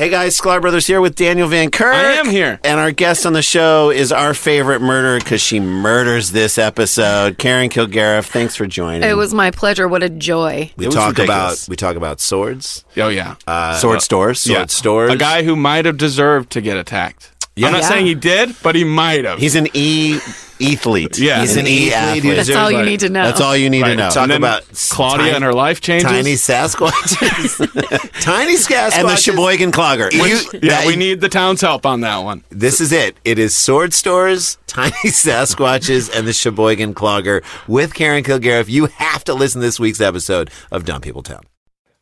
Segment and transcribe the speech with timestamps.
[0.00, 1.94] Hey guys, Sklar Brothers here with Daniel Van Kirk.
[1.94, 2.58] I am here.
[2.64, 7.36] And our guest on the show is our favorite murderer because she murders this episode.
[7.36, 9.02] Karen Kilgariff, thanks for joining.
[9.02, 9.86] It was my pleasure.
[9.86, 10.72] What a joy.
[10.78, 11.64] we It was talk ridiculous.
[11.66, 14.66] about we talk about swords, Oh yeah, uh, sword stores, sword yeah.
[14.68, 15.12] stores.
[15.12, 17.30] A guy who might have deserved to get attacked.
[17.58, 17.88] I'm not Yeah.
[17.90, 19.38] saying he did, but he might have.
[19.38, 20.18] He's an e
[20.60, 21.18] athlete.
[21.18, 21.40] Yeah.
[21.40, 22.24] he's He's an an e e-athlete.
[22.24, 22.36] athlete.
[22.36, 23.24] That's all you need to know.
[23.24, 24.04] That's all you need to know.
[24.06, 26.10] And Talk about Claudia tiny- and her life changes.
[26.10, 30.12] Tiny Sasquatches, tiny Sasquatches, and the Sheboygan Clogger.
[30.12, 30.20] You-
[30.62, 32.44] yeah, that- we need the town's help on that one.
[32.50, 33.16] This is it.
[33.24, 38.68] It is sword stores, tiny Sasquatches, and the Sheboygan Clogger with Karen Kilgariff.
[38.68, 41.42] You have to listen to this week's episode of Dumb People Town.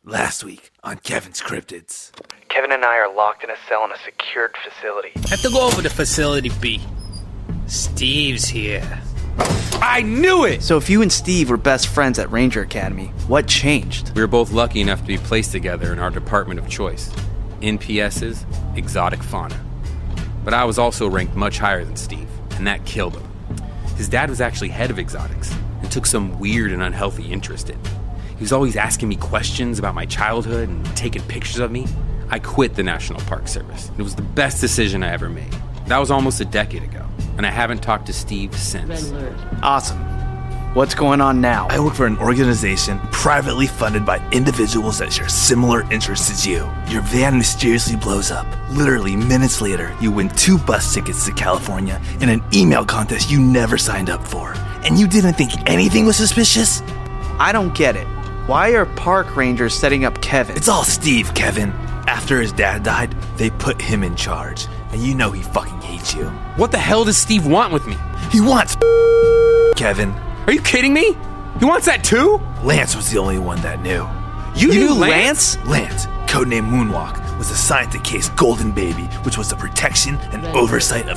[0.05, 2.11] Last week on Kevin's Cryptids.
[2.47, 5.11] Kevin and I are locked in a cell in a secured facility.
[5.17, 6.81] I have to go over to Facility B.
[7.69, 8.99] Steve's here.
[9.81, 10.63] I knew it!
[10.63, 14.11] So if you and Steve were best friends at Ranger Academy, what changed?
[14.15, 17.11] We were both lucky enough to be placed together in our department of choice
[17.61, 19.59] NPS's exotic fauna.
[20.43, 23.29] But I was also ranked much higher than Steve, and that killed him.
[23.97, 27.79] His dad was actually head of exotics and took some weird and unhealthy interest in
[27.83, 27.89] me.
[28.35, 31.85] He was always asking me questions about my childhood and taking pictures of me.
[32.29, 33.91] I quit the National Park Service.
[33.97, 35.53] It was the best decision I ever made.
[35.87, 37.05] That was almost a decade ago,
[37.39, 39.13] and I haven't talked to Steve since.
[39.63, 39.97] Awesome.
[40.73, 41.69] What's going on now?
[41.69, 46.69] I work for an organization privately funded by individuals that share similar interests as you.
[46.89, 48.45] Your van mysteriously blows up.
[48.71, 53.39] Literally minutes later, you win two bus tickets to California in an email contest you
[53.39, 54.51] never signed up for.
[54.83, 56.81] And you didn't think anything was suspicious?
[57.39, 58.05] I don't get it.
[58.47, 60.57] Why are park rangers setting up Kevin?
[60.57, 61.69] It's all Steve, Kevin.
[62.05, 64.67] After his dad died, they put him in charge.
[64.91, 66.25] And you know he fucking hates you.
[66.55, 67.95] What the hell does Steve want with me?
[68.31, 68.75] He wants
[69.75, 70.11] Kevin.
[70.47, 71.15] Are you kidding me?
[71.59, 72.39] He wants that too?
[72.63, 74.07] Lance was the only one that knew.
[74.55, 75.57] You, You knew knew Lance?
[75.65, 81.07] Lance, codename Moonwalk, was assigned to case Golden Baby, which was the protection and oversight
[81.07, 81.15] of.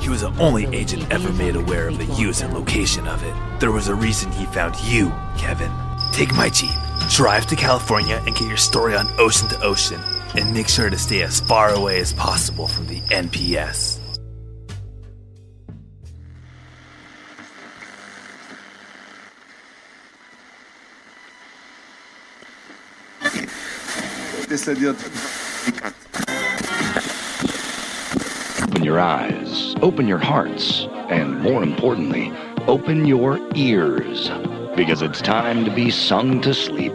[0.00, 3.34] He was the only agent ever made aware of the use and location of it.
[3.60, 5.70] There was a reason he found you, Kevin.
[6.12, 6.70] Take my Jeep,
[7.08, 10.00] drive to California, and get your story on Ocean to Ocean.
[10.34, 13.98] And make sure to stay as far away as possible from the NPS.
[28.62, 32.32] Open your eyes, open your hearts, and more importantly,
[32.66, 34.30] open your ears.
[34.76, 36.94] Because it's time to be sung to sleep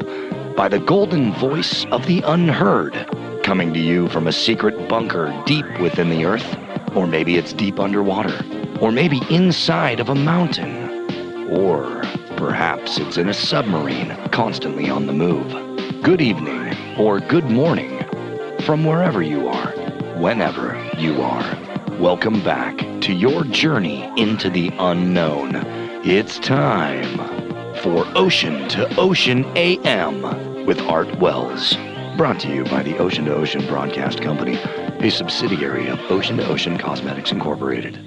[0.56, 3.07] by the golden voice of the unheard,
[3.48, 6.58] coming to you from a secret bunker deep within the earth.
[6.98, 8.38] Or maybe it's deep underwater.
[8.82, 11.50] Or maybe inside of a mountain.
[11.50, 12.02] Or
[12.36, 15.50] perhaps it's in a submarine, constantly on the move.
[16.04, 18.04] Good evening, or good morning,
[18.66, 19.72] from wherever you are,
[20.18, 21.58] whenever you are.
[22.02, 25.56] Welcome back to your journey into the unknown.
[26.04, 27.18] It's time
[27.76, 31.78] for Ocean to Ocean AM with Art Wells.
[32.18, 36.48] Brought to you by the Ocean to Ocean Broadcast Company, a subsidiary of Ocean to
[36.48, 38.00] Ocean Cosmetics Incorporated.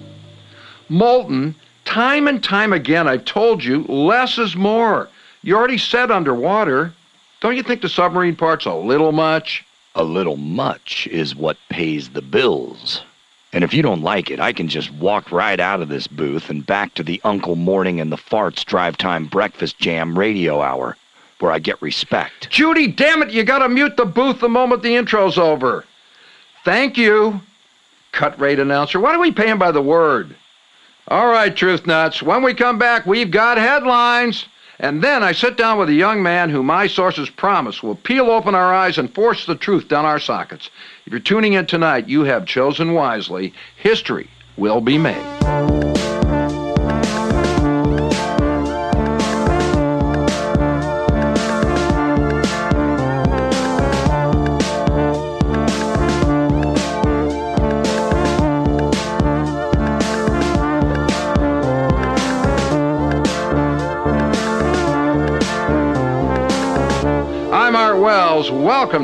[0.89, 1.55] Molten,
[1.85, 5.09] time and time again, I've told you, less is more.
[5.43, 6.93] You already said underwater.
[7.41, 9.65] Don't you think the submarine part's a little much?
[9.95, 13.03] A little much is what pays the bills.
[13.53, 16.51] And if you don't like it, I can just walk right out of this booth
[16.51, 20.97] and back to the Uncle Morning and the Farts Drive Time Breakfast Jam radio hour,
[21.41, 22.51] where I get respect.
[22.51, 25.85] Judy, damn it, you gotta mute the booth the moment the intro's over.
[26.65, 27.41] Thank you.
[28.13, 29.01] Cut rate announcer.
[29.01, 30.35] Why do we pay him by the word?
[31.09, 32.23] All right, Truth Nuts.
[32.23, 34.47] When we come back, we've got headlines.
[34.79, 38.31] And then I sit down with a young man who my sources promise will peel
[38.31, 40.71] open our eyes and force the truth down our sockets.
[41.05, 43.53] If you're tuning in tonight, you have chosen wisely.
[43.77, 45.90] History will be made.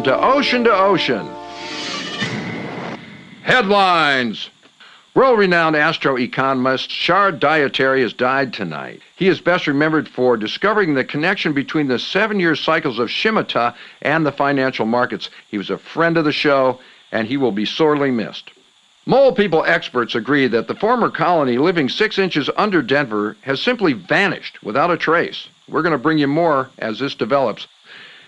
[0.07, 1.27] To Ocean to Ocean.
[3.43, 4.51] Headlines
[5.17, 9.03] World renowned astroeconomist Shard Dietary has died tonight.
[9.17, 13.75] He is best remembered for discovering the connection between the seven year cycles of Shimata
[14.01, 15.29] and the financial markets.
[15.49, 16.79] He was a friend of the show,
[17.11, 18.53] and he will be sorely missed.
[19.07, 23.93] Mole people experts agree that the former colony living six inches under Denver has simply
[23.93, 25.49] vanished without a trace.
[25.69, 27.67] We're going to bring you more as this develops.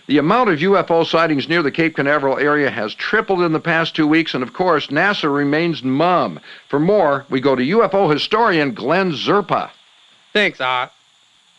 [0.08, 3.94] The amount of UFO sightings near the Cape Canaveral area has tripled in the past
[3.94, 6.40] two weeks, and of course, NASA remains mum.
[6.68, 9.68] For more, we go to UFO historian Glenn Zerpa.
[10.32, 10.92] Thanks, Art.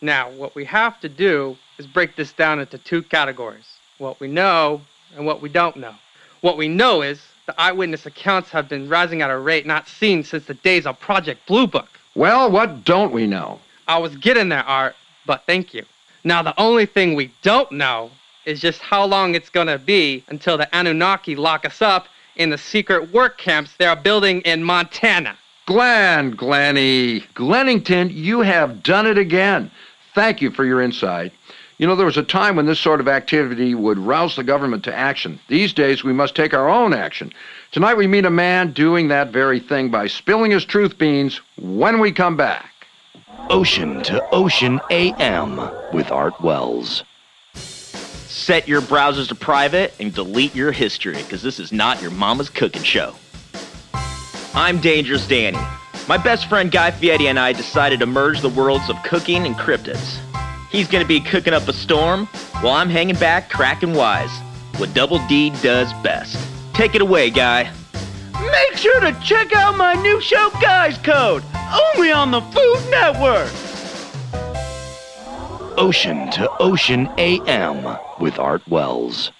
[0.02, 4.26] Now, what we have to do is break this down into two categories what we
[4.26, 4.80] know
[5.16, 5.94] and what we don't know.
[6.40, 10.24] What we know is the eyewitness accounts have been rising at a rate not seen
[10.24, 12.00] since the days of Project Blue Book.
[12.16, 13.60] Well, what don't we know?
[13.86, 15.84] I was getting there, Art, but thank you.
[16.24, 18.10] Now, the only thing we don't know
[18.44, 22.58] is just how long it's gonna be until the Anunnaki lock us up in the
[22.58, 25.36] secret work camps they are building in Montana.
[25.66, 29.70] Glenn, Glenny, Glennington, you have done it again.
[30.14, 31.32] Thank you for your insight.
[31.78, 34.84] You know, there was a time when this sort of activity would rouse the government
[34.84, 35.40] to action.
[35.48, 37.32] These days, we must take our own action.
[37.72, 41.98] Tonight, we meet a man doing that very thing by spilling his truth beans when
[41.98, 42.70] we come back.
[43.48, 45.56] Ocean to Ocean AM
[45.92, 47.04] with Art Wells.
[48.30, 52.48] Set your browsers to private and delete your history because this is not your mama's
[52.48, 53.16] cooking show.
[54.54, 55.58] I'm Dangerous Danny.
[56.06, 59.56] My best friend Guy Fieri and I decided to merge the worlds of cooking and
[59.56, 60.20] cryptids.
[60.70, 62.26] He's gonna be cooking up a storm
[62.60, 64.30] while I'm hanging back cracking wise.
[64.76, 66.38] What Double D does best.
[66.72, 67.68] Take it away, Guy.
[68.34, 71.42] Make sure to check out my new show, Guy's Code,
[71.96, 73.69] only on the Food Network.
[75.80, 79.32] Ocean to Ocean AM with Art Wells.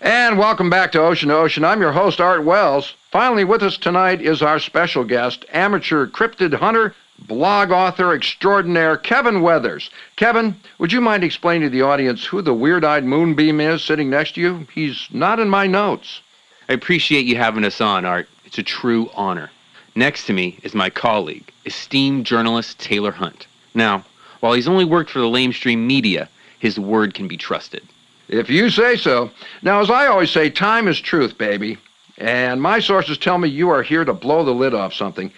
[0.00, 1.64] And welcome back to Ocean to Ocean.
[1.64, 2.94] I'm your host, Art Wells.
[3.12, 9.42] Finally, with us tonight is our special guest, amateur cryptid hunter, blog author extraordinaire, Kevin
[9.42, 9.90] Weathers.
[10.16, 14.10] Kevin, would you mind explaining to the audience who the weird eyed moonbeam is sitting
[14.10, 14.66] next to you?
[14.74, 16.20] He's not in my notes.
[16.68, 18.28] I appreciate you having us on, Art.
[18.44, 19.52] It's a true honor.
[19.94, 23.46] Next to me is my colleague, esteemed journalist Taylor Hunt.
[23.72, 24.04] Now,
[24.44, 27.82] while he's only worked for the lamestream media, his word can be trusted.
[28.28, 29.30] If you say so.
[29.62, 31.78] Now, as I always say, time is truth, baby.
[32.18, 35.32] And my sources tell me you are here to blow the lid off something.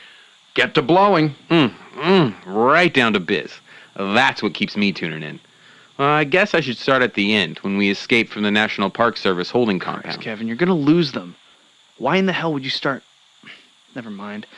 [0.54, 1.36] Get to blowing.
[1.50, 3.52] Mm, mm, right down to biz.
[3.94, 5.38] That's what keeps me tuning in.
[5.98, 8.90] Well, I guess I should start at the end when we escape from the National
[8.90, 10.20] Park Service holding compound.
[10.20, 11.36] Kevin, you're gonna lose them.
[11.98, 13.04] Why in the hell would you start?
[13.94, 14.48] Never mind.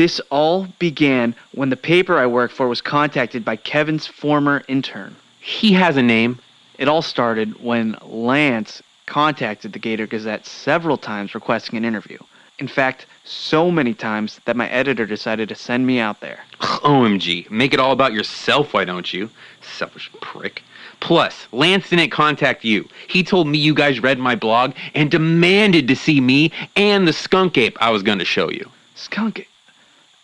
[0.00, 5.14] This all began when the paper I work for was contacted by Kevin's former intern.
[5.40, 6.38] He has a name.
[6.78, 12.16] It all started when Lance contacted the Gator Gazette several times requesting an interview.
[12.58, 16.38] In fact, so many times that my editor decided to send me out there.
[16.60, 17.50] OMG.
[17.50, 19.28] Make it all about yourself, why don't you?
[19.60, 20.62] Selfish prick.
[21.00, 22.88] Plus, Lance didn't contact you.
[23.06, 27.12] He told me you guys read my blog and demanded to see me and the
[27.12, 28.66] skunk ape I was going to show you.
[28.94, 29.46] Skunk.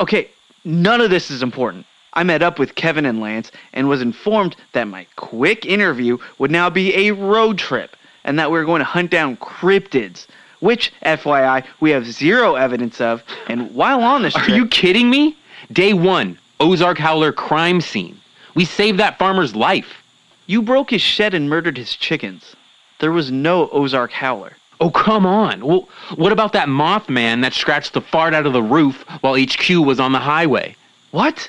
[0.01, 0.29] Okay,
[0.65, 1.87] none of this is important.
[2.13, 6.51] I met up with Kevin and Lance and was informed that my quick interview would
[6.51, 10.27] now be a road trip and that we were going to hunt down cryptids,
[10.61, 13.23] which, FYI, we have zero evidence of.
[13.49, 15.37] And while on this Are you kidding me?
[15.73, 18.21] Day one, Ozark Howler crime scene.
[18.55, 20.03] We saved that farmer's life.
[20.47, 22.57] you broke his shed and murdered his chickens.
[22.99, 24.57] There was no Ozark Howler.
[24.81, 25.65] Oh, come on.
[25.65, 29.69] Well, what about that Mothman that scratched the fart out of the roof while HQ
[29.85, 30.77] was on the highway?
[31.13, 31.49] What?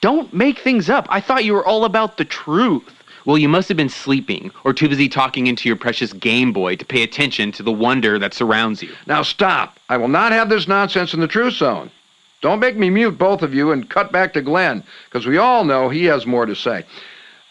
[0.00, 1.06] Don't make things up.
[1.08, 2.94] I thought you were all about the truth.
[3.24, 6.76] Well, you must have been sleeping or too busy talking into your precious Game Boy
[6.76, 8.94] to pay attention to the wonder that surrounds you.
[9.06, 9.78] Now stop.
[9.88, 11.90] I will not have this nonsense in the truth zone.
[12.40, 15.64] Don't make me mute both of you and cut back to Glenn, because we all
[15.64, 16.84] know he has more to say.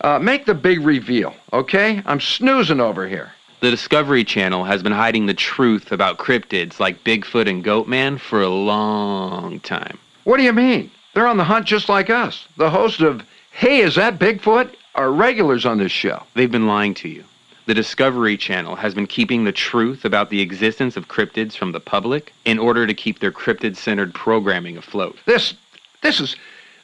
[0.02, 2.02] Uh, make the big reveal, okay?
[2.06, 3.34] I'm snoozing over here.
[3.60, 8.42] The Discovery Channel has been hiding the truth about cryptids like Bigfoot and Goatman for
[8.42, 9.98] a long time.
[10.26, 10.92] What do you mean?
[11.14, 12.48] They're on the hunt just like us.
[12.58, 14.76] The host of Hey, is that Bigfoot?
[14.94, 16.24] are regulars on this show.
[16.34, 17.24] They've been lying to you.
[17.68, 21.80] The Discovery Channel has been keeping the truth about the existence of cryptids from the
[21.80, 25.18] public in order to keep their cryptid-centered programming afloat.
[25.26, 25.54] This,
[26.02, 26.36] this is,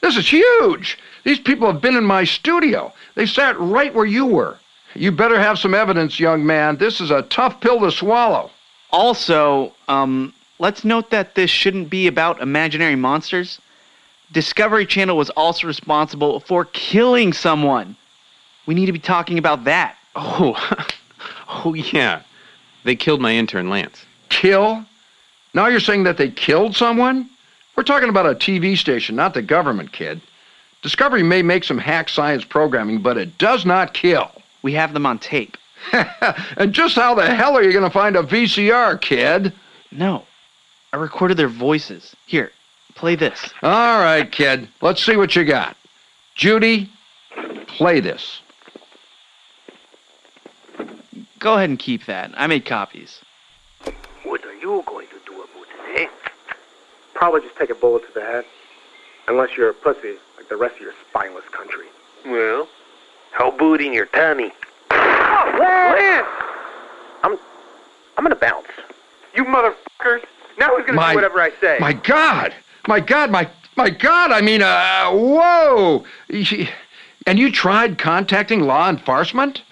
[0.01, 0.97] this is huge.
[1.23, 2.93] These people have been in my studio.
[3.15, 4.57] They sat right where you were.
[4.95, 6.77] You better have some evidence, young man.
[6.77, 8.51] This is a tough pill to swallow.
[8.91, 13.59] Also, um, let's note that this shouldn't be about imaginary monsters.
[14.31, 17.95] Discovery Channel was also responsible for killing someone.
[18.65, 19.95] We need to be talking about that.
[20.15, 20.55] Oh,
[21.49, 22.21] oh yeah.
[22.83, 24.05] They killed my intern, Lance.
[24.29, 24.85] Kill?
[25.53, 27.29] Now you're saying that they killed someone?
[27.75, 30.21] We're talking about a TV station, not the government, kid.
[30.83, 34.31] Discovery may make some hack science programming, but it does not kill.
[34.63, 35.57] We have them on tape.
[36.57, 39.53] and just how the hell are you going to find a VCR, kid?
[39.91, 40.25] No.
[40.91, 42.15] I recorded their voices.
[42.25, 42.51] Here,
[42.95, 43.51] play this.
[43.61, 44.67] All right, kid.
[44.81, 45.75] Let's see what you got.
[46.35, 46.89] Judy,
[47.67, 48.39] play this.
[51.39, 52.31] Go ahead and keep that.
[52.37, 53.19] I made copies.
[54.23, 56.07] What are you going to do about it, eh?
[57.13, 58.45] Probably just take a bullet to the head.
[59.27, 61.85] Unless you're a pussy, like the rest of your spineless country.
[62.25, 62.67] Well,
[63.33, 64.51] how about in your tummy?
[64.91, 66.27] Oh, Lance!
[67.23, 67.37] I'm,
[68.17, 68.67] I'm gonna bounce.
[69.35, 70.23] You motherfuckers!
[70.59, 71.77] Now who's gonna My- do whatever I say?
[71.79, 72.53] My God!
[72.87, 73.31] My God!
[73.31, 74.31] My my God!
[74.31, 76.05] I mean, uh, whoa!
[77.25, 79.63] And you tried contacting law enforcement?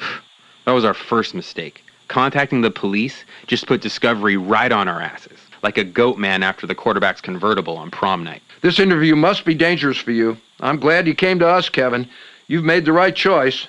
[0.66, 1.84] That was our first mistake.
[2.08, 6.66] Contacting the police just put Discovery right on our asses, like a goat man after
[6.66, 8.42] the quarterback's convertible on prom night.
[8.62, 10.36] This interview must be dangerous for you.
[10.62, 12.08] I'm glad you came to us, Kevin.
[12.52, 13.66] You've made the right choice.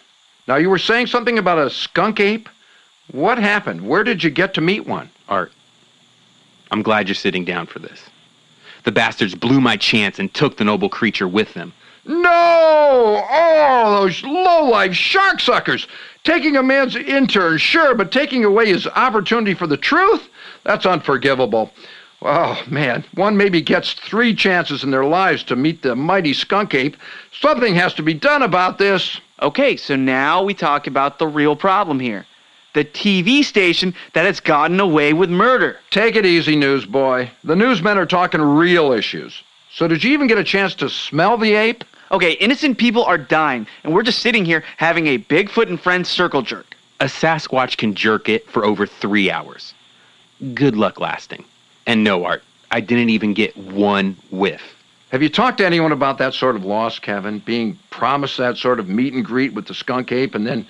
[0.49, 2.49] Now, you were saying something about a skunk ape?
[3.13, 3.87] What happened?
[3.87, 5.09] Where did you get to meet one?
[5.29, 5.53] Art,
[6.73, 8.11] I'm glad you're sitting down for this.
[8.83, 11.73] The bastards blew my chance and took the noble creature with them.
[12.07, 13.25] No!
[13.31, 15.87] Oh, those low-life shark suckers!
[16.25, 20.29] Taking a man's intern, sure, but taking away his opportunity for the truth?
[20.65, 21.71] That's unforgivable.
[22.25, 26.73] Oh, man, one maybe gets three chances in their lives to meet the mighty skunk
[26.73, 26.97] ape.
[27.33, 29.21] Something has to be done about this.
[29.41, 32.25] Okay, so now we talk about the real problem here.
[32.75, 35.81] The TV station that has gotten away with murder.
[35.91, 37.29] Take it easy, newsboy.
[37.43, 39.43] The newsmen are talking real issues.
[39.73, 41.83] So did you even get a chance to smell the ape?
[42.13, 46.09] Okay, innocent people are dying, and we're just sitting here having a Bigfoot and Friends
[46.09, 46.77] circle jerk.
[47.01, 49.75] A Sasquatch can jerk it for over three hours.
[50.55, 51.45] Good luck lasting.
[51.87, 54.63] And no, Art, I didn't even get one whiff.
[55.11, 57.39] Have you talked to anyone about that sort of loss, Kevin?
[57.41, 60.67] Being promised that sort of meet and greet with the skunk ape and then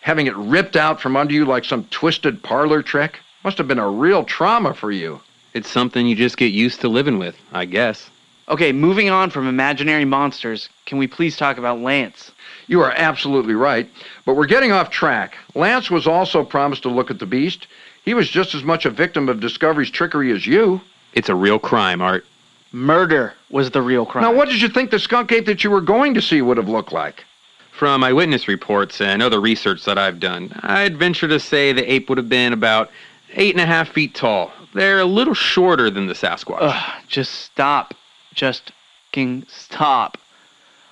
[0.00, 3.20] having it ripped out from under you like some twisted parlor trick?
[3.44, 5.20] Must have been a real trauma for you.
[5.52, 8.10] It's something you just get used to living with, I guess.
[8.48, 12.32] Okay, moving on from imaginary monsters, can we please talk about Lance?
[12.66, 13.88] You are absolutely right,
[14.26, 15.36] but we're getting off track.
[15.54, 17.66] Lance was also promised to look at the beast.
[18.04, 20.80] He was just as much a victim of Discovery's trickery as you.
[21.12, 22.26] It's a real crime, Art.
[22.72, 24.24] Murder was the real crime.
[24.24, 26.56] Now, what did you think the skunk ape that you were going to see would
[26.56, 27.24] have looked like?
[27.72, 32.08] From eyewitness reports and other research that I've done, I'd venture to say the ape
[32.08, 32.90] would have been about
[33.34, 34.52] eight and a half feet tall.
[34.74, 36.58] They're a little shorter than the Sasquatch.
[36.60, 37.94] Ugh, just stop.
[38.34, 38.72] Just
[39.14, 40.18] fucking stop.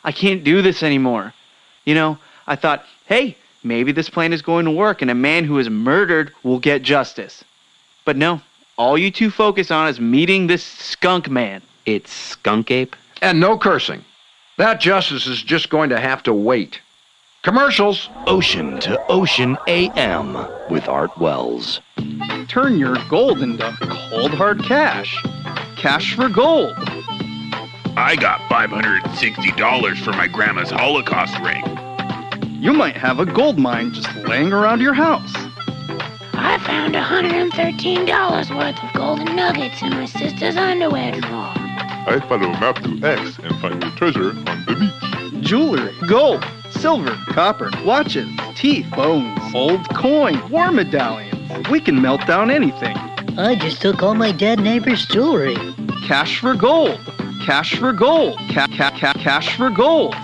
[0.05, 1.35] I can't do this anymore.
[1.85, 5.45] You know, I thought, hey, maybe this plan is going to work and a man
[5.45, 7.45] who is murdered will get justice.
[8.05, 8.41] But no,
[8.77, 11.63] all you two focus on is meeting this skunk man.
[11.87, 12.97] It's skunk ape?
[13.21, 14.05] And no cursing.
[14.59, 16.81] That justice is just going to have to wait.
[17.43, 18.09] Commercials.
[18.27, 20.35] Ocean to Ocean AM
[20.71, 21.81] with Art Wells.
[22.47, 25.17] Turn your gold into cold hard cash.
[25.77, 26.73] Cash for gold.
[27.97, 31.63] I got $560 for my grandma's Holocaust ring.
[32.63, 35.33] You might have a gold mine just laying around your house.
[36.33, 41.55] I found $113 worth of golden nuggets in my sister's underwear drawer.
[41.57, 45.45] I follow a map to X and find the treasure on the beach.
[45.45, 51.69] Jewelry, gold, silver, copper, watches, teeth, bones, old coin, war medallions.
[51.69, 52.97] We can melt down anything.
[53.37, 55.57] I just took all my dead neighbor's jewelry.
[56.07, 57.01] Cash for gold.
[57.45, 58.39] Cash for gold.
[58.53, 60.15] Ca- ca- ca- cash for gold.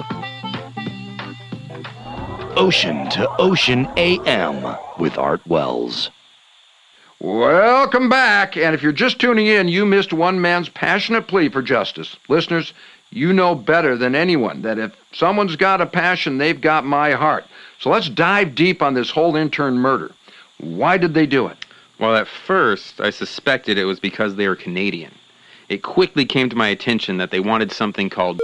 [2.59, 6.11] Ocean to Ocean AM with Art Wells.
[7.21, 8.57] Welcome back.
[8.57, 12.17] And if you're just tuning in, you missed one man's passionate plea for justice.
[12.29, 12.75] Listeners,
[13.11, 17.45] you know better than anyone that if someone's got a passion, they've got my heart.
[17.79, 20.11] So let's dive deep on this whole intern murder.
[20.59, 21.65] Why did they do it?
[22.01, 25.15] Well, at first, I suspected it was because they were Canadian.
[25.69, 28.41] It quickly came to my attention that they wanted something called.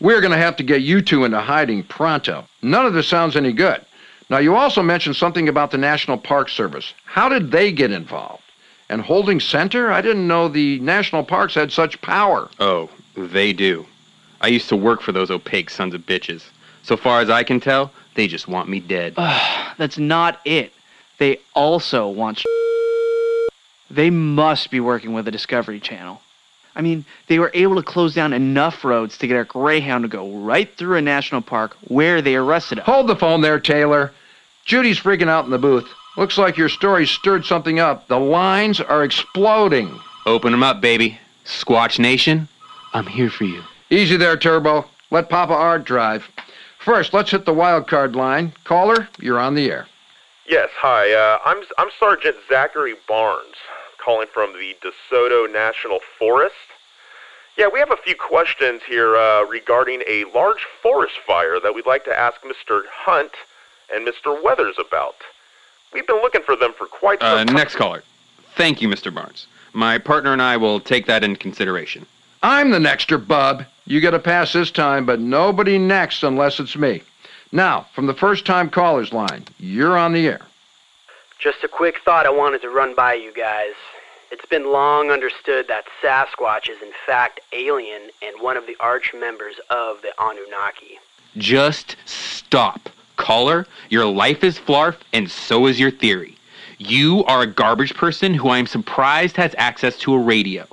[0.00, 2.44] We're going to have to get you two into hiding pronto.
[2.62, 3.84] None of this sounds any good.
[4.30, 6.92] Now, you also mentioned something about the National Park Service.
[7.04, 8.42] How did they get involved?
[8.90, 9.90] And holding center?
[9.90, 12.48] I didn't know the national parks had such power.
[12.58, 13.86] Oh, they do.
[14.40, 16.44] I used to work for those opaque sons of bitches.
[16.82, 19.14] So far as I can tell, they just want me dead.
[19.78, 20.72] That's not it.
[21.18, 22.44] They also want.
[23.90, 26.20] They must be working with the Discovery Channel.
[26.78, 30.08] I mean, they were able to close down enough roads to get a Greyhound to
[30.08, 32.84] go right through a national park where they arrested him.
[32.84, 34.12] Hold the phone there, Taylor.
[34.64, 35.88] Judy's freaking out in the booth.
[36.16, 38.06] Looks like your story stirred something up.
[38.06, 39.98] The lines are exploding.
[40.24, 41.18] Open them up, baby.
[41.44, 42.46] Squatch Nation,
[42.92, 43.62] I'm here for you.
[43.90, 44.84] Easy there, Turbo.
[45.10, 46.28] Let Papa Art drive.
[46.78, 48.52] First, let's hit the wild card line.
[48.64, 49.88] Caller, you're on the air.
[50.46, 51.12] Yes, hi.
[51.12, 53.56] Uh, I'm I'm Sergeant Zachary Barnes,
[53.98, 56.54] calling from the DeSoto National Forest.
[57.58, 61.86] Yeah, we have a few questions here uh, regarding a large forest fire that we'd
[61.86, 62.82] like to ask Mr.
[62.88, 63.32] Hunt
[63.92, 64.40] and Mr.
[64.44, 65.16] Weathers about.
[65.92, 67.56] We've been looking for them for quite Uh, some time.
[67.56, 68.04] next caller.
[68.54, 69.12] Thank you, Mr.
[69.12, 69.48] Barnes.
[69.72, 72.06] My partner and I will take that into consideration.
[72.44, 73.64] I'm the nexter, bub.
[73.86, 77.02] You get a pass this time, but nobody next unless it's me.
[77.50, 80.40] Now, from the first time callers line, you're on the air.
[81.40, 83.72] Just a quick thought I wanted to run by you guys.
[84.30, 89.14] It's been long understood that Sasquatch is in fact alien and one of the arch
[89.14, 90.98] members of the Anunnaki.
[91.38, 92.90] Just stop.
[93.16, 96.36] Caller, your life is flarf, and so is your theory.
[96.76, 100.66] You are a garbage person who I am surprised has access to a radio.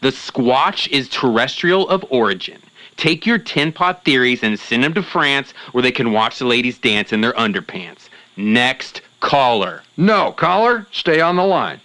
[0.00, 2.60] The Squatch is terrestrial of origin.
[2.96, 6.46] Take your tin pot theories and send them to France where they can watch the
[6.46, 8.08] ladies dance in their underpants.
[8.36, 9.82] Next caller.
[9.96, 11.80] No, caller, stay on the line.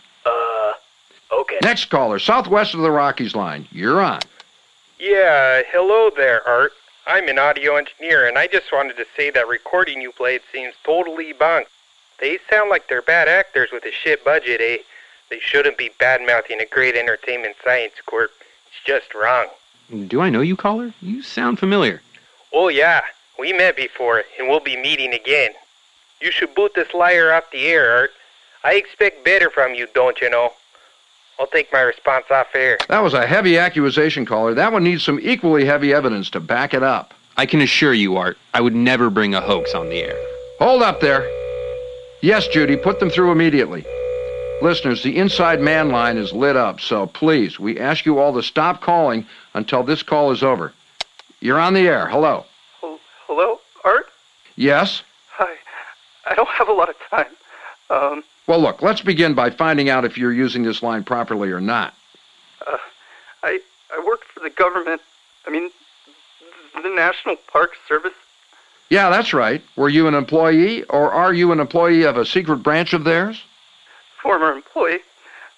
[1.64, 4.20] Next caller, southwest of the Rockies line, you're on.
[5.00, 6.74] Yeah, hello there, Art.
[7.08, 10.74] I'm an audio engineer, and I just wanted to say that recording you played seems
[10.84, 11.68] totally bunk.
[12.20, 14.80] They sound like they're bad actors with a shit budget, eh?
[15.30, 18.32] They shouldn't be bad mouthing a great entertainment science corp.
[18.68, 19.48] It's just wrong.
[20.08, 20.94] Do I know you, caller?
[21.02, 22.02] You sound familiar.
[22.52, 23.04] Oh, yeah,
[23.40, 25.52] we met before, and we'll be meeting again.
[26.20, 28.12] You should boot this liar off the air, Art.
[28.66, 30.52] I expect better from you, don't you know?
[31.44, 32.78] I'll take my response off air.
[32.88, 34.54] That was a heavy accusation, caller.
[34.54, 37.14] That one needs some equally heavy evidence to back it up.
[37.36, 40.16] I can assure you, Art, I would never bring a hoax on the air.
[40.60, 41.30] Hold up there.
[42.22, 43.84] Yes, Judy, put them through immediately.
[44.62, 48.42] Listeners, the inside man line is lit up, so please, we ask you all to
[48.42, 50.72] stop calling until this call is over.
[51.42, 52.08] You're on the air.
[52.08, 52.46] Hello.
[53.28, 54.06] Hello, Art?
[54.56, 55.04] Yes?
[55.32, 55.56] Hi.
[56.26, 57.36] I don't have a lot of time.
[57.90, 61.62] Um, Well, look, let's begin by finding out if you're using this line properly or
[61.62, 61.94] not.
[62.68, 62.78] uh,
[63.44, 63.60] I
[63.94, 65.02] I work for the government.
[65.48, 65.70] I mean,
[66.82, 68.14] the National Park Service.
[68.90, 69.62] Yeah, that's right.
[69.76, 73.44] Were you an employee, or are you an employee of a secret branch of theirs?
[74.22, 75.00] Former employee.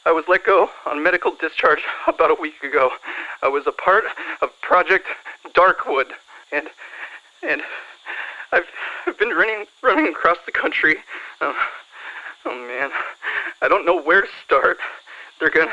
[0.05, 2.91] I was let go on medical discharge about a week ago.
[3.41, 4.03] I was a part
[4.41, 5.07] of Project
[5.53, 6.11] Darkwood,
[6.51, 6.67] and
[7.41, 7.61] and
[8.51, 8.65] I've
[9.07, 10.97] I've been running running across the country.
[11.41, 11.53] Uh,
[12.45, 12.89] oh man,
[13.61, 14.77] I don't know where to start.
[15.39, 15.71] They're gonna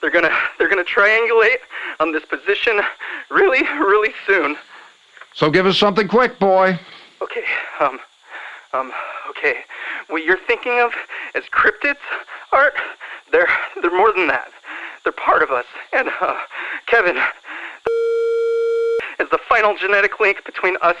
[0.00, 1.58] they're gonna they're gonna triangulate
[2.00, 2.80] on this position
[3.30, 4.56] really really soon.
[5.34, 6.78] So give us something quick, boy.
[7.22, 7.44] Okay,
[7.80, 7.98] um,
[8.72, 8.92] um,
[9.30, 9.60] okay.
[10.08, 10.92] What you're thinking of
[11.34, 11.96] as cryptids,
[12.52, 12.74] Art,
[13.32, 13.48] they're
[13.80, 14.48] they're more than that.
[15.04, 15.66] They're part of us.
[15.92, 16.38] And uh,
[16.86, 17.16] Kevin
[19.20, 20.96] is the final genetic link between us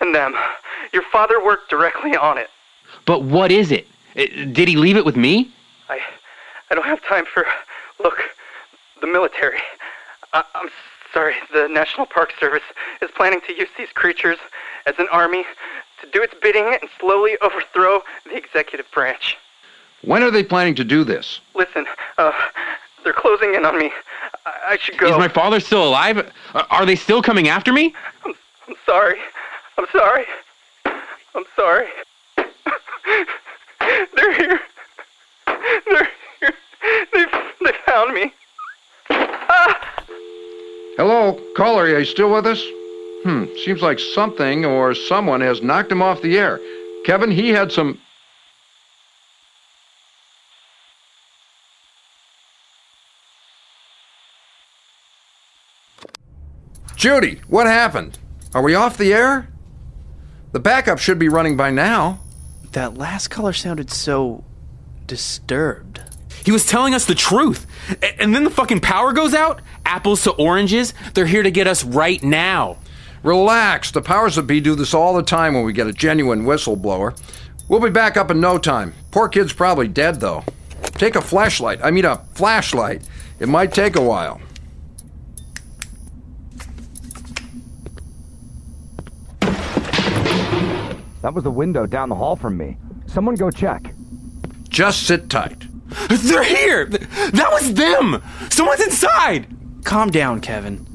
[0.00, 0.34] and them.
[0.92, 2.48] Your father worked directly on it.
[3.06, 3.86] But what is it?
[4.16, 5.50] Uh, Did he leave it with me?
[5.88, 6.00] I
[6.70, 7.46] I don't have time for
[8.02, 8.18] look,
[9.00, 9.58] the military.
[10.32, 10.68] I, I'm
[11.12, 12.62] sorry, the National Park Service
[13.02, 14.38] is planning to use these creatures
[14.86, 15.44] as an army
[16.00, 19.36] to do its bidding and slowly overthrow the executive branch.
[20.02, 21.40] When are they planning to do this?
[21.54, 22.32] Listen, uh,
[23.04, 23.90] they're closing in on me.
[24.46, 25.10] I, I should go.
[25.10, 26.18] Is my father still alive?
[26.54, 27.94] Uh, Are they still coming after me?
[28.24, 29.18] I'm sorry.
[29.76, 30.24] I'm sorry.
[31.34, 31.86] I'm sorry.
[33.80, 34.60] they're here.
[35.46, 36.08] They're
[36.40, 36.54] here.
[37.12, 37.24] They
[37.60, 38.32] they found me.
[39.10, 40.04] Ah!
[40.96, 42.62] Hello, caller, are you still with us?
[43.22, 46.60] Hmm, seems like something or someone has knocked him off the air.
[47.04, 47.98] Kevin, he had some.
[56.96, 58.18] Judy, what happened?
[58.54, 59.48] Are we off the air?
[60.52, 62.18] The backup should be running by now.
[62.72, 64.44] That last caller sounded so
[65.06, 66.00] disturbed.
[66.44, 67.66] He was telling us the truth.
[68.02, 69.60] A- And then the fucking power goes out?
[69.84, 70.94] Apples to oranges?
[71.14, 72.76] They're here to get us right now.
[73.22, 73.90] Relax.
[73.90, 77.18] The powers that be do this all the time when we get a genuine whistleblower.
[77.68, 78.94] We'll be back up in no time.
[79.10, 80.44] Poor kid's probably dead, though.
[80.94, 81.80] Take a flashlight.
[81.84, 83.02] I mean, a flashlight.
[83.38, 84.40] It might take a while.
[91.22, 92.78] That was the window down the hall from me.
[93.06, 93.94] Someone go check.
[94.68, 95.66] Just sit tight.
[96.08, 96.86] They're here!
[96.86, 98.22] That was them!
[98.48, 99.46] Someone's inside!
[99.84, 100.86] Calm down, Kevin.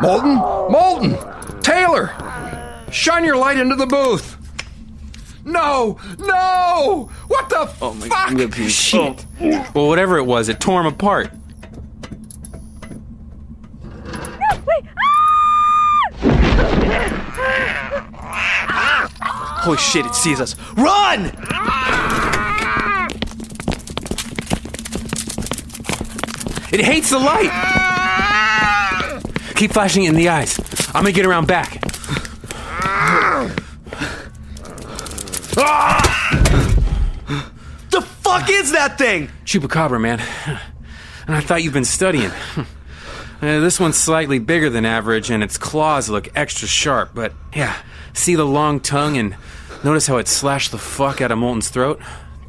[0.00, 0.36] Molten?
[0.36, 1.18] Molten!
[1.60, 2.12] Taylor!
[2.90, 4.37] Shine your light into the booth!
[5.44, 5.98] No!
[6.18, 7.10] No!
[7.28, 8.30] What the Oh my fuck?
[8.30, 8.70] I'm gonna puke.
[8.70, 9.24] Shit.
[9.40, 9.70] Oh.
[9.74, 11.30] Well, whatever it was, it tore him apart.
[18.20, 19.10] Ah!
[19.62, 20.56] Holy shit, it sees us.
[20.76, 21.26] Run!
[26.70, 27.50] It hates the light.
[29.56, 30.58] Keep flashing it in the eyes.
[30.88, 31.80] I'm gonna get around back.
[37.90, 39.30] The fuck is that thing?
[39.46, 40.20] Chupacabra, man.
[41.26, 42.30] And I thought you've been studying.
[43.40, 47.76] Uh, this one's slightly bigger than average, and its claws look extra sharp, but yeah,
[48.12, 49.36] see the long tongue and
[49.84, 52.00] notice how it slashed the fuck out of Molten's throat?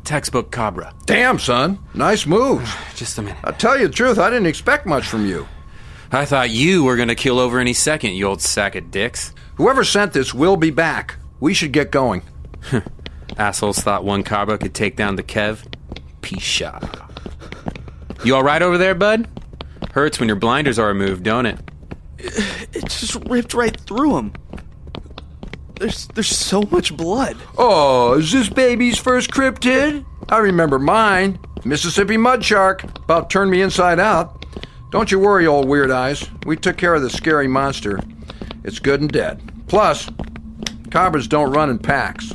[0.03, 0.93] Textbook Cobra.
[1.05, 1.77] Damn, son.
[1.93, 2.69] Nice moves.
[2.95, 3.38] Just a minute.
[3.43, 5.47] I'll tell you the truth, I didn't expect much from you.
[6.12, 9.32] I thought you were gonna kill over any second, you old sack of dicks.
[9.55, 11.17] Whoever sent this will be back.
[11.39, 12.23] We should get going.
[13.38, 15.63] Assholes thought one Cobra could take down the Kev.
[16.29, 16.79] Pisha.
[18.23, 19.27] You alright over there, bud?
[19.93, 21.57] Hurts when your blinders are removed, don't it?
[22.19, 24.33] It just ripped right through him.
[25.79, 27.37] There's there's so much blood.
[27.57, 30.05] Oh, is this baby's first cryptid?
[30.27, 31.39] I remember mine.
[31.65, 32.83] Mississippi mud shark.
[32.83, 34.45] About turned me inside out.
[34.91, 36.29] Don't you worry, old weird eyes.
[36.45, 37.99] We took care of the scary monster.
[38.63, 39.41] It's good and dead.
[39.67, 40.09] Plus,
[40.91, 42.33] cobras don't run in packs.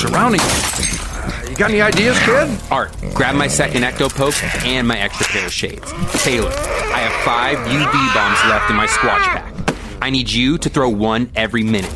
[0.00, 1.50] Surrounding you.
[1.50, 2.48] You got any ideas, kid?
[2.70, 5.92] Art, grab my second ecto poke and my extra pair of shades.
[6.24, 9.74] Taylor, I have five UV bombs left in my squatch pack.
[10.00, 11.92] I need you to throw one every minute.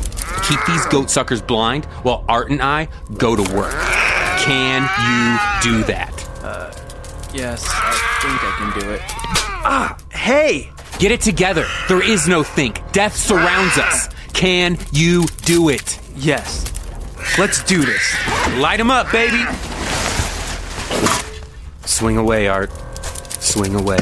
[0.47, 3.73] Keep these goat suckers blind while Art and I go to work.
[4.39, 6.13] Can you do that?
[6.43, 6.71] Uh,
[7.33, 9.01] yes, I think I can do it.
[9.67, 10.69] Ah, hey!
[10.99, 11.65] Get it together.
[11.87, 12.79] There is no think.
[12.91, 14.09] Death surrounds us.
[14.33, 15.99] Can you do it?
[16.15, 16.74] Yes.
[17.37, 18.15] Let's do this.
[18.55, 19.45] Light 'em up, baby.
[21.83, 22.71] Swing away, Art.
[23.41, 23.99] Swing away.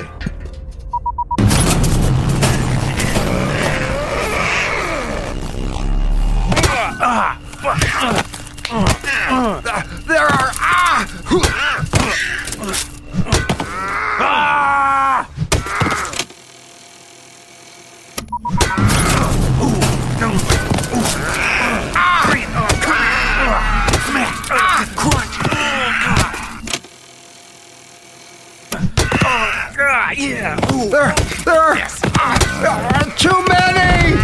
[30.15, 30.59] Yeah.
[30.89, 34.15] There, there are, there are too many.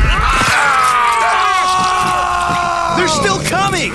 [2.95, 3.91] They're still coming!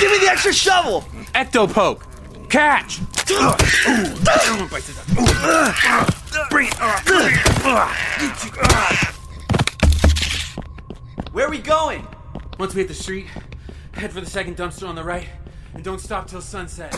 [0.00, 1.02] Give me the extra shovel!
[1.34, 2.00] Ectopoke.
[2.48, 3.00] Catch.
[6.50, 6.74] Bring it.
[11.32, 12.06] Where are we going?
[12.58, 13.26] Once we hit the street,
[13.94, 15.28] head for the second dumpster on the right,
[15.72, 16.94] and don't stop till sunset.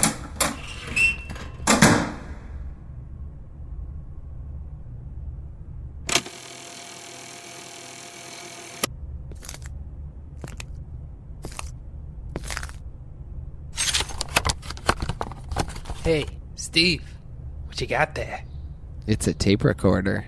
[16.02, 17.02] Hey, Steve,
[17.66, 18.44] what you got there?
[19.09, 20.26] It's a tape recorder.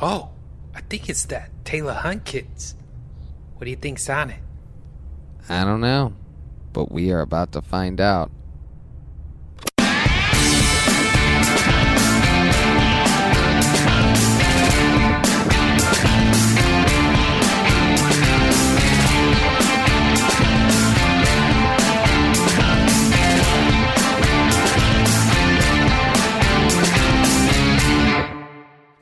[0.00, 0.30] Oh,
[0.74, 2.74] I think it's that Taylor Hunt kids.
[3.54, 4.40] What do you think's on it?
[5.48, 6.14] I don't know,
[6.72, 8.30] but we are about to find out.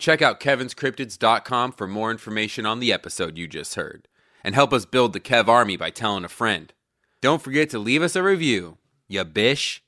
[0.03, 4.09] Check out kevinscryptids.com for more information on the episode you just heard.
[4.45, 6.73] And help us build the Kev Army by telling a friend.
[7.21, 8.79] Don't forget to leave us a review.
[9.09, 9.83] Ya bish.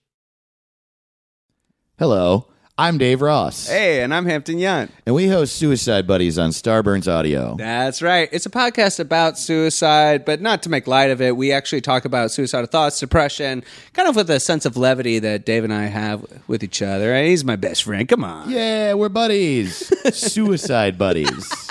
[1.98, 3.68] Hello, I'm Dave Ross.
[3.68, 4.90] Hey, and I'm Hampton Yount.
[5.06, 7.54] And we host Suicide Buddies on Starburns Audio.
[7.56, 8.28] That's right.
[8.32, 11.36] It's a podcast about suicide, but not to make light of it.
[11.36, 13.62] We actually talk about suicidal thoughts, depression,
[13.92, 17.14] kind of with a sense of levity that Dave and I have with each other.
[17.14, 18.08] And he's my best friend.
[18.08, 18.50] Come on.
[18.50, 19.92] Yeah, we're buddies.
[20.16, 21.70] Suicide Buddies.